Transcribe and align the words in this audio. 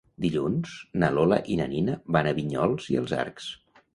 Dilluns 0.23 0.71
na 1.01 1.09
Lola 1.17 1.37
i 1.55 1.59
na 1.59 1.67
Nina 1.75 1.99
van 2.17 2.29
a 2.29 2.33
Vinyols 2.39 2.87
i 2.95 2.97
els 3.03 3.13
Arcs. 3.21 3.51